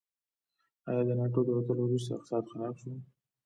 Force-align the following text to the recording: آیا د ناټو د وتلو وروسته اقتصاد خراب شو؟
آیا 0.89 1.01
د 1.07 1.09
ناټو 1.19 1.41
د 1.45 1.49
وتلو 1.57 1.81
وروسته 1.85 2.11
اقتصاد 2.13 2.43
خراب 2.51 2.73
شو؟ 2.81 2.91